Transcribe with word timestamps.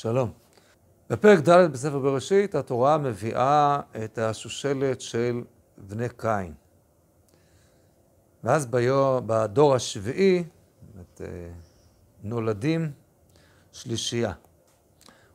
שלום. 0.00 0.30
בפרק 1.10 1.48
ד' 1.48 1.72
בספר 1.72 1.98
בראשית 1.98 2.54
התורה 2.54 2.98
מביאה 2.98 3.80
את 4.04 4.18
השושלת 4.18 5.00
של 5.00 5.42
בני 5.78 6.08
קין. 6.16 6.54
ואז 8.44 8.66
ביו, 8.66 9.20
בדור 9.26 9.74
השביעי 9.74 10.44
את, 11.00 11.20
אה, 11.20 11.26
נולדים 12.22 12.92
שלישייה. 13.72 14.32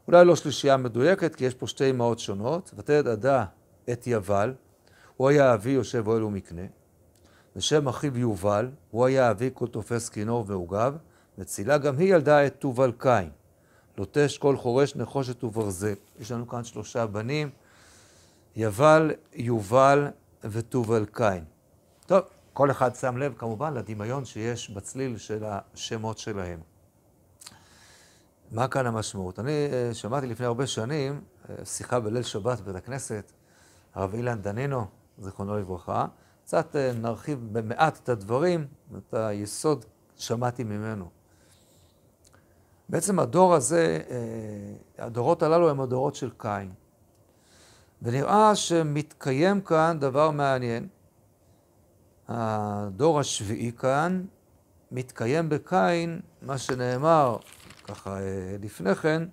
אולי 0.07 0.25
לא 0.25 0.35
שלישייה 0.35 0.77
מדויקת, 0.77 1.35
כי 1.35 1.45
יש 1.45 1.53
פה 1.53 1.67
שתי 1.67 1.89
אמהות 1.89 2.19
שונות. 2.19 2.71
ותלד 2.77 3.07
עדה 3.07 3.45
את 3.91 4.07
יבל, 4.07 4.53
הוא 5.17 5.29
היה 5.29 5.53
אבי 5.53 5.71
יושב 5.71 6.07
אוהל 6.07 6.23
ומקנה. 6.23 6.65
ושם 7.55 7.87
אחיו 7.87 8.17
יובל, 8.17 8.69
הוא 8.91 9.05
היה 9.05 9.31
אבי 9.31 9.49
כל 9.53 9.67
תופס 9.67 10.09
כינור 10.09 10.43
ועוגב. 10.47 10.97
וצילה 11.37 11.77
גם 11.77 11.97
היא 11.97 12.15
ילדה 12.15 12.47
את 12.47 12.55
תובל 12.59 12.91
קין. 12.97 13.29
לוטש 13.97 14.37
כל 14.37 14.57
חורש 14.57 14.95
נחושת 14.95 15.43
וברזל. 15.43 15.93
יש 16.19 16.31
לנו 16.31 16.47
כאן 16.47 16.63
שלושה 16.63 17.05
בנים, 17.05 17.49
יבל, 18.55 19.11
יובל 19.33 20.07
ותובל 20.43 21.05
קין. 21.05 21.43
טוב, 22.05 22.21
כל 22.53 22.71
אחד 22.71 22.95
שם 22.95 23.17
לב 23.17 23.33
כמובן 23.37 23.73
לדמיון 23.73 24.25
שיש 24.25 24.69
בצליל 24.69 25.17
של 25.17 25.43
השמות 25.45 26.17
שלהם. 26.17 26.59
מה 28.51 28.67
כאן 28.67 28.85
המשמעות? 28.85 29.39
אני 29.39 29.67
אה, 29.73 29.93
שמעתי 29.93 30.27
לפני 30.27 30.45
הרבה 30.45 30.67
שנים 30.67 31.21
אה, 31.49 31.65
שיחה 31.65 31.99
בליל 31.99 32.23
שבת 32.23 32.59
בבית 32.59 32.75
הכנסת, 32.75 33.31
הרב 33.93 34.13
אילן 34.13 34.41
דנינו, 34.41 34.85
זיכרונו 35.19 35.57
לברכה. 35.57 36.05
קצת 36.43 36.75
אה, 36.75 36.91
נרחיב 36.93 37.39
במעט 37.51 37.99
את 38.03 38.09
הדברים, 38.09 38.67
את 38.97 39.13
היסוד 39.13 39.85
שמעתי 40.15 40.63
ממנו. 40.63 41.09
בעצם 42.89 43.19
הדור 43.19 43.53
הזה, 43.53 44.01
אה, 44.09 45.05
הדורות 45.05 45.43
הללו 45.43 45.69
הם 45.69 45.81
הדורות 45.81 46.15
של 46.15 46.29
קין. 46.37 46.71
ונראה 48.01 48.55
שמתקיים 48.55 49.61
כאן 49.61 49.97
דבר 49.99 50.31
מעניין. 50.31 50.87
הדור 52.27 53.19
השביעי 53.19 53.71
כאן, 53.71 54.23
מתקיים 54.91 55.49
בקין 55.49 56.19
מה 56.41 56.57
שנאמר 56.57 57.37
ככה 57.83 58.19
אה, 58.19 58.55
לפני 58.61 58.95
כן, 58.95 59.23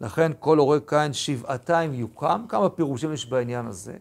לכן 0.00 0.32
כל 0.38 0.58
הורה 0.58 0.80
קין 0.80 1.12
שבעתיים 1.12 1.94
יוקם, 1.94 2.44
כמה 2.48 2.68
פירושים 2.68 3.12
יש 3.12 3.26
בעניין 3.26 3.66
הזה. 3.66 3.96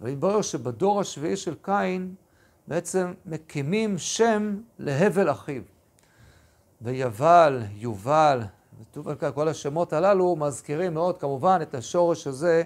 והתברר 0.00 0.42
שבדור 0.42 1.00
השביעי 1.00 1.36
של 1.36 1.54
קין 1.62 2.14
בעצם 2.68 3.12
מקימים 3.26 3.98
שם 3.98 4.60
להבל 4.78 5.30
אחיו. 5.30 5.62
ויבל, 6.82 7.62
יובל 7.72 8.40
וטובל, 8.80 9.14
כל 9.34 9.48
השמות 9.48 9.92
הללו 9.92 10.36
מזכירים 10.36 10.94
מאוד 10.94 11.18
כמובן 11.18 11.58
את 11.62 11.74
השורש 11.74 12.26
הזה 12.26 12.62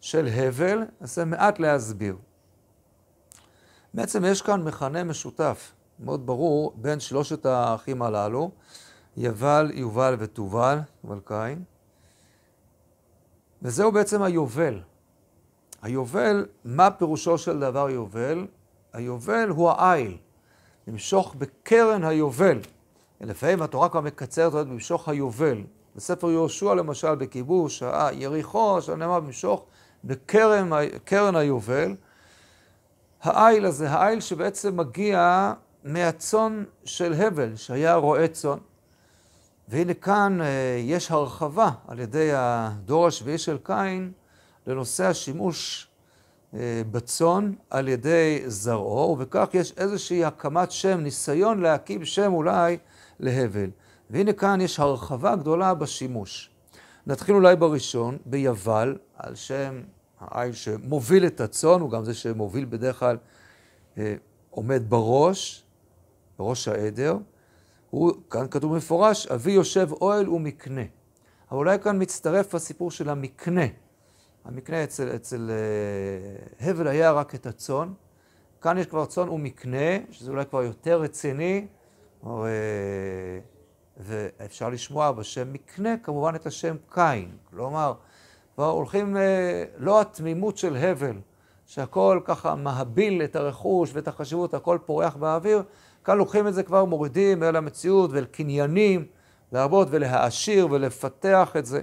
של 0.00 0.26
הבל, 0.26 0.82
ננסה 1.00 1.24
מעט 1.24 1.58
להסביר. 1.58 2.16
בעצם 3.94 4.24
יש 4.24 4.42
כאן 4.42 4.62
מכנה 4.62 5.04
משותף, 5.04 5.72
מאוד 6.00 6.26
ברור, 6.26 6.72
בין 6.76 7.00
שלושת 7.00 7.46
האחים 7.46 8.02
הללו, 8.02 8.50
יבל, 9.16 9.70
יובל 9.74 10.16
וטובל, 10.18 10.78
יובל 11.04 11.20
קין, 11.24 11.64
וזהו 13.62 13.92
בעצם 13.92 14.22
היובל. 14.22 14.80
היובל, 15.82 16.46
מה 16.64 16.90
פירושו 16.90 17.38
של 17.38 17.60
דבר 17.60 17.90
יובל? 17.90 18.46
היובל 18.92 19.48
הוא 19.48 19.70
העיל, 19.70 20.16
למשוך 20.86 21.34
בקרן 21.38 22.04
היובל. 22.04 22.58
לפעמים 23.26 23.62
התורה 23.62 23.88
כבר 23.88 24.00
מקצרת 24.00 24.54
אותו 24.54 24.70
במשוך 24.70 25.08
היובל. 25.08 25.62
בספר 25.96 26.30
יהושע 26.30 26.74
למשל, 26.74 27.14
בכיבוש 27.14 27.82
יריחו, 28.12 28.82
שנאמר 28.82 29.20
במשוך 29.20 29.64
בקרן 30.04 31.36
היובל. 31.36 31.94
העיל 33.22 33.66
הזה, 33.66 33.90
העיל 33.90 34.20
שבעצם 34.20 34.76
מגיע 34.76 35.52
מהצאן 35.84 36.64
של 36.84 37.12
הבל, 37.12 37.56
שהיה 37.56 37.94
רועה 37.94 38.28
צאן. 38.28 38.58
והנה 39.68 39.94
כאן 39.94 40.40
אה, 40.40 40.46
יש 40.82 41.10
הרחבה 41.10 41.70
על 41.88 42.00
ידי 42.00 42.30
הדור 42.34 43.06
השביעי 43.06 43.38
של 43.38 43.58
קין 43.62 44.12
לנושא 44.66 45.06
השימוש 45.06 45.88
בצאן 46.90 47.52
על 47.70 47.88
ידי 47.88 48.42
זרעו, 48.46 49.10
ובכך 49.12 49.48
יש 49.54 49.72
איזושהי 49.76 50.24
הקמת 50.24 50.70
שם, 50.70 51.00
ניסיון 51.00 51.60
להקים 51.60 52.04
שם 52.04 52.32
אולי 52.32 52.78
להבל. 53.20 53.70
והנה 54.10 54.32
כאן 54.32 54.60
יש 54.60 54.80
הרחבה 54.80 55.36
גדולה 55.36 55.74
בשימוש. 55.74 56.50
נתחיל 57.06 57.34
אולי 57.34 57.56
בראשון, 57.56 58.18
ביבל, 58.26 58.96
על 59.16 59.34
שם 59.34 59.82
העיל 60.20 60.52
שמוביל 60.52 61.26
את 61.26 61.40
הצאן, 61.40 61.80
הוא 61.80 61.90
גם 61.90 62.04
זה 62.04 62.14
שמוביל 62.14 62.64
בדרך 62.64 62.98
כלל, 62.98 63.16
אה, 63.98 64.14
עומד 64.50 64.82
בראש, 64.88 65.64
בראש 66.38 66.68
העדר. 66.68 67.16
הוא, 67.90 68.12
כאן 68.30 68.46
כתוב 68.50 68.76
מפורש, 68.76 69.26
אבי 69.26 69.52
יושב 69.52 69.88
אוהל 70.00 70.28
ומקנה. 70.28 70.82
אבל 71.50 71.58
אולי 71.58 71.78
כאן 71.78 72.02
מצטרף 72.02 72.54
הסיפור 72.54 72.90
של 72.90 73.08
המקנה. 73.08 73.66
המקנה 74.44 74.84
אצל, 74.84 75.16
אצל 75.16 75.50
אה, 75.50 76.70
הבל 76.70 76.88
היה 76.88 77.12
רק 77.12 77.34
את 77.34 77.46
הצאן. 77.46 77.92
כאן 78.60 78.78
יש 78.78 78.86
כבר 78.86 79.06
צאן 79.06 79.28
ומקנה, 79.28 79.98
שזה 80.10 80.30
אולי 80.30 80.46
כבר 80.46 80.62
יותר 80.62 81.00
רציני, 81.00 81.66
ואפשר 83.96 84.68
לשמוע 84.68 85.12
בשם 85.12 85.52
מקנה 85.52 85.96
כמובן 86.02 86.34
את 86.34 86.46
השם 86.46 86.76
קין. 86.90 87.30
כלומר, 87.50 87.94
כבר 88.54 88.70
הולכים, 88.70 89.16
אה, 89.16 89.64
לא 89.76 90.00
התמימות 90.00 90.58
של 90.58 90.76
הבל, 90.76 91.16
שהכל 91.66 92.20
ככה 92.24 92.54
מהביל 92.54 93.22
את 93.22 93.36
הרכוש 93.36 93.90
ואת 93.94 94.08
החשיבות, 94.08 94.54
הכל 94.54 94.78
פורח 94.86 95.16
באוויר, 95.16 95.62
כאן 96.04 96.18
לוקחים 96.18 96.48
את 96.48 96.54
זה 96.54 96.62
כבר, 96.62 96.84
מורידים 96.84 97.42
אל 97.42 97.56
המציאות 97.56 98.10
ואל 98.12 98.24
קניינים, 98.24 99.06
להרבות 99.52 99.88
ולהעשיר 99.90 100.68
ולפתח 100.70 101.56
את 101.58 101.66
זה. 101.66 101.82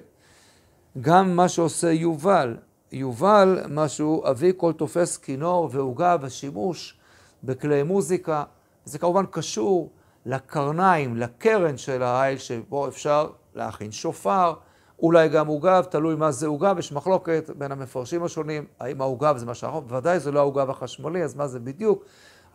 גם 0.99 1.35
מה 1.35 1.49
שעושה 1.49 1.91
יובל, 1.91 2.57
יובל, 2.91 3.63
משהו, 3.69 4.23
אבי 4.29 4.51
כל 4.57 4.73
תופס 4.73 5.17
כינור 5.17 5.69
ועוגה 5.71 6.15
ושימוש 6.21 6.97
בכלי 7.43 7.83
מוזיקה, 7.83 8.43
זה 8.85 8.99
כמובן 8.99 9.25
קשור 9.31 9.89
לקרניים, 10.25 11.17
לקרן 11.17 11.77
של 11.77 12.03
העיל 12.03 12.37
שבו 12.37 12.87
אפשר 12.87 13.29
להכין 13.55 13.91
שופר, 13.91 14.53
אולי 14.99 15.29
גם 15.29 15.47
עוגב, 15.47 15.83
תלוי 15.89 16.15
מה 16.15 16.31
זה 16.31 16.47
עוגב, 16.47 16.75
יש 16.79 16.91
מחלוקת 16.91 17.49
בין 17.57 17.71
המפרשים 17.71 18.23
השונים, 18.23 18.65
האם 18.79 19.01
העוגב 19.01 19.37
זה 19.37 19.45
מה 19.45 19.53
שאנחנו, 19.53 19.81
בוודאי 19.81 20.19
זה 20.19 20.31
לא 20.31 20.39
העוגב 20.39 20.69
החשמלי, 20.69 21.23
אז 21.23 21.35
מה 21.35 21.47
זה 21.47 21.59
בדיוק, 21.59 22.03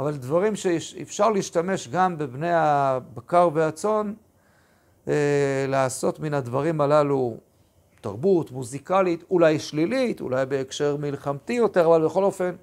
אבל 0.00 0.16
דברים 0.16 0.56
שאפשר 0.56 1.30
להשתמש 1.30 1.88
גם 1.88 2.18
בבני 2.18 2.52
הבקר 2.52 3.48
והצאן, 3.52 4.12
אה, 5.08 5.64
לעשות 5.68 6.20
מן 6.20 6.34
הדברים 6.34 6.80
הללו 6.80 7.36
תרבות 8.06 8.50
מוזיקלית, 8.50 9.24
אולי 9.30 9.58
שלילית, 9.58 10.20
אולי 10.20 10.46
בהקשר 10.46 10.96
מלחמתי 10.96 11.52
יותר, 11.52 11.86
אבל 11.86 12.04
בכל 12.04 12.24
אופן. 12.24 12.54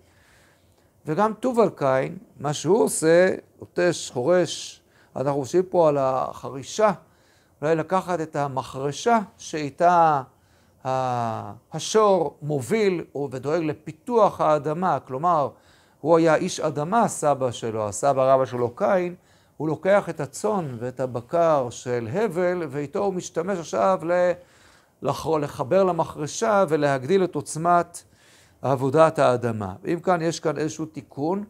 וגם 1.06 1.34
טובל 1.34 1.70
קין, 1.70 2.18
מה 2.40 2.54
שהוא 2.54 2.84
עושה, 2.84 3.30
עוטש, 3.60 4.12
חורש, 4.12 4.82
אנחנו 5.16 5.42
חושבים 5.42 5.64
פה 5.64 5.90
על 5.90 5.98
החרישה, 5.98 6.92
אולי 7.62 7.76
לקחת 7.76 8.22
את 8.22 8.36
המחרשה 8.36 9.20
שאיתה 9.38 10.22
השור 11.74 12.38
מוביל 12.42 13.04
ודואג 13.32 13.64
לפיתוח 13.64 14.42
האדמה, 14.42 15.00
כלומר, 15.00 15.50
הוא 16.02 16.18
היה 16.18 16.36
איש 16.36 16.60
אדמה, 16.60 17.08
סבא 17.08 17.52
שלו, 17.52 17.88
הסבא 17.88 18.34
רבא 18.34 18.46
שלו 18.46 18.76
קין, 18.76 19.16
הוא 19.58 19.68
לוקח 19.68 20.10
את 20.10 20.20
הצאן 20.20 20.76
ואת 20.80 21.00
הבקר 21.00 21.68
של 21.70 22.08
הבל, 22.14 22.64
ואיתו 22.70 23.00
הוא 23.00 23.14
משתמש 23.14 23.60
עכשיו 23.60 24.00
לחבר 25.04 25.84
למחרשה 25.84 26.66
ולהגדיל 26.70 27.24
את 27.24 27.36
עוצמת 27.36 28.04
עבודת 28.62 29.20
האדמה. 29.20 29.74
אם 29.94 30.00
כאן 30.00 30.22
יש 30.22 30.40
כאן 30.40 30.58
איזשהו 30.58 30.86
תיקון, 30.86 31.44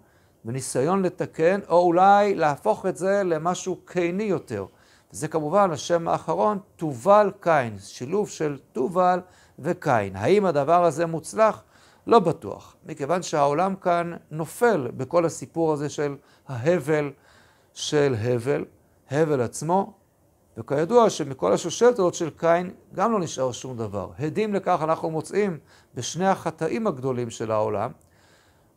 וניסיון 0.45 1.01
לתקן, 1.01 1.59
או 1.69 1.83
אולי 1.83 2.35
להפוך 2.35 2.85
את 2.85 2.97
זה 2.97 3.23
למשהו 3.23 3.75
קיני 3.85 4.23
יותר. 4.23 4.65
זה 5.11 5.27
כמובן 5.27 5.71
השם 5.71 6.07
האחרון, 6.07 6.59
תובל 6.75 7.31
קין, 7.39 7.79
שילוב 7.79 8.29
של 8.29 8.57
תובל 8.71 9.19
וקין. 9.59 10.15
האם 10.15 10.45
הדבר 10.45 10.85
הזה 10.85 11.05
מוצלח? 11.05 11.63
לא 12.07 12.19
בטוח, 12.19 12.75
מכיוון 12.85 13.21
שהעולם 13.21 13.75
כאן 13.75 14.13
נופל 14.31 14.91
בכל 14.97 15.25
הסיפור 15.25 15.73
הזה 15.73 15.89
של 15.89 16.15
ההבל 16.47 17.11
של 17.73 18.15
הבל, 18.19 18.65
הבל 19.11 19.41
עצמו, 19.41 19.93
וכידוע 20.57 21.09
שמכל 21.09 21.53
השושלת 21.53 21.99
הזאת 21.99 22.13
של 22.13 22.29
קין 22.29 22.71
גם 22.93 23.11
לא 23.11 23.19
נשאר 23.19 23.51
שום 23.51 23.77
דבר. 23.77 24.09
הדים 24.19 24.53
לכך 24.53 24.79
אנחנו 24.83 25.11
מוצאים 25.11 25.57
בשני 25.95 26.27
החטאים 26.27 26.87
הגדולים 26.87 27.29
של 27.29 27.51
העולם, 27.51 27.91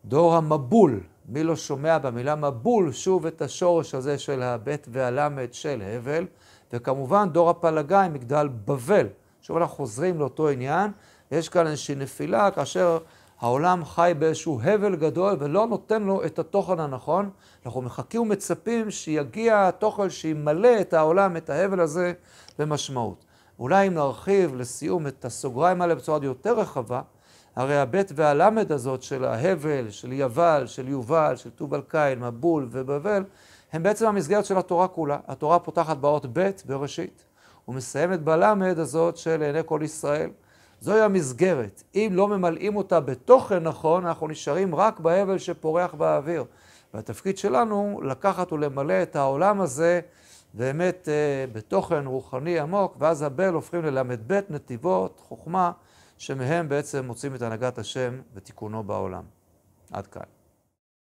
דור 0.05 0.37
המבול, 0.37 1.01
מי 1.29 1.45
לא 1.45 1.57
שומע 1.57 1.99
במילה 1.99 2.35
מבול 2.35 2.93
שוב 2.93 3.27
את 3.27 3.43
השורש 3.43 3.95
הזה 3.95 4.19
של 4.19 4.43
הבית 4.43 4.87
והלמד 4.91 5.53
של 5.53 5.83
הבל, 5.83 6.27
וכמובן 6.73 7.29
דור 7.33 7.51
הפלגה 7.51 8.03
עם 8.03 8.13
מגדל 8.13 8.49
בבל, 8.65 9.07
שוב 9.43 9.57
אנחנו 9.57 9.77
חוזרים 9.77 10.19
לאותו 10.19 10.49
עניין, 10.49 10.91
יש 11.31 11.49
כאן 11.49 11.67
איזושהי 11.67 11.95
נפילה 11.95 12.51
כאשר 12.51 12.99
העולם 13.41 13.85
חי 13.85 14.13
באיזשהו 14.19 14.61
הבל 14.63 14.97
גדול 14.97 15.37
ולא 15.41 15.67
נותן 15.67 16.03
לו 16.03 16.25
את 16.25 16.39
התוכן 16.39 16.81
הנכון. 16.81 17.31
אנחנו 17.67 17.83
מחכים 17.83 18.23
ומצפים 18.23 18.91
שיגיע 18.91 19.69
התוכן 19.69 20.11
שימלא 20.11 20.81
את 20.81 20.95
העולם, 20.95 21.37
את 21.37 21.51
ההבל 21.51 21.81
הזה, 21.81 22.13
במשמעות. 22.59 23.25
אולי 23.59 23.87
אם 23.87 23.95
נרחיב 23.95 24.55
לסיום 24.55 25.07
את 25.07 25.25
הסוגריים 25.25 25.83
האלה 25.83 25.95
בצורה 25.95 26.19
יותר 26.23 26.59
רחבה, 26.59 27.03
הרי 27.57 27.79
הבית 27.79 28.13
והלמד 28.15 28.73
הזאת 28.73 29.03
של 29.03 29.25
ההבל, 29.25 29.91
של 29.91 30.13
יבל, 30.13 30.67
של 30.67 30.89
יובל, 30.89 31.37
של 31.37 31.51
טובל 31.51 31.81
קין, 31.89 32.25
מבול 32.25 32.69
ובבל, 32.71 33.25
הם 33.73 33.83
בעצם 33.83 34.07
המסגרת 34.07 34.45
של 34.45 34.59
התורה 34.59 34.89
כולה. 34.89 35.19
התורה 35.29 35.59
פותחת 35.59 35.97
באות 35.97 36.27
ב' 36.33 36.51
בראשית, 36.67 37.25
ומסיימת 37.69 38.21
בלמד 38.21 38.79
הזאת 38.79 39.17
של 39.17 39.43
עיני 39.43 39.61
כל 39.67 39.81
ישראל. 39.83 40.31
זוהי 40.81 41.01
המסגרת. 41.01 41.83
אם 41.95 42.11
לא 42.13 42.29
ממלאים 42.29 42.77
אותה 42.77 43.01
בתוכן 43.01 43.63
נכון, 43.63 44.07
אנחנו 44.07 44.29
נשארים 44.29 44.75
רק 44.75 45.01
בהבל 45.01 45.39
שפורח 45.39 45.95
באוויר. 45.95 46.45
והתפקיד 46.95 47.39
שלנו 47.39 48.01
לקחת 48.05 48.53
ולמלא 48.53 49.03
את 49.03 49.17
העולם 49.17 49.61
הזה 49.61 50.01
באמת 50.55 51.09
אה, 51.09 51.45
בתוכן 51.53 52.07
רוחני 52.07 52.59
עמוק, 52.59 52.97
ואז 52.99 53.23
הבל 53.23 53.55
הופכים 53.55 53.85
לל"ב 53.85 54.41
נתיבות, 54.51 55.21
חוכמה, 55.29 55.73
שמהם 56.19 56.69
בעצם 56.69 57.07
מוצאים 57.07 57.35
את 57.35 57.43
הנהגת 57.43 57.79
השם 57.79 58.21
ותיקונו 58.35 58.83
בעולם. 58.83 59.23
עד 59.93 60.07
כאן. 60.07 60.36